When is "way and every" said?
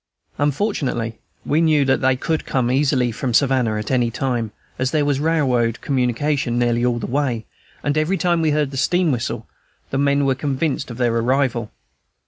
7.05-8.17